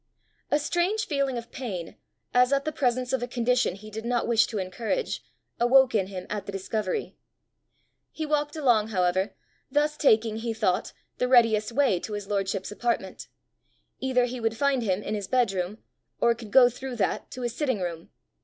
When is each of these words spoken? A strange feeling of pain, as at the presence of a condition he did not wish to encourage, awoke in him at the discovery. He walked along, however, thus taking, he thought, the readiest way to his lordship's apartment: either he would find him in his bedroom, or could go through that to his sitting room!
A 0.49 0.57
strange 0.57 1.05
feeling 1.05 1.37
of 1.37 1.51
pain, 1.51 1.95
as 2.33 2.51
at 2.51 2.65
the 2.65 2.71
presence 2.71 3.13
of 3.13 3.21
a 3.21 3.27
condition 3.27 3.75
he 3.75 3.91
did 3.91 4.03
not 4.03 4.27
wish 4.27 4.47
to 4.47 4.57
encourage, 4.57 5.21
awoke 5.59 5.93
in 5.93 6.07
him 6.07 6.25
at 6.27 6.47
the 6.47 6.51
discovery. 6.51 7.15
He 8.09 8.25
walked 8.25 8.55
along, 8.55 8.87
however, 8.87 9.35
thus 9.69 9.97
taking, 9.97 10.37
he 10.37 10.55
thought, 10.55 10.91
the 11.19 11.27
readiest 11.27 11.71
way 11.71 11.99
to 11.99 12.13
his 12.13 12.25
lordship's 12.25 12.71
apartment: 12.71 13.27
either 13.99 14.25
he 14.25 14.39
would 14.39 14.57
find 14.57 14.81
him 14.81 15.03
in 15.03 15.13
his 15.13 15.27
bedroom, 15.27 15.77
or 16.19 16.33
could 16.33 16.49
go 16.49 16.67
through 16.67 16.95
that 16.95 17.29
to 17.29 17.43
his 17.43 17.55
sitting 17.55 17.79
room! 17.79 18.09